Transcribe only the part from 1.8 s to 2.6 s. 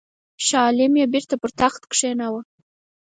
کښېناوه.